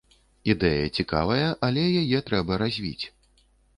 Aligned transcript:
Ідэя 0.53 0.85
цікавая, 1.03 1.49
але 1.67 1.83
яе 2.01 2.19
трэба 2.31 2.59
развіць. 2.63 3.05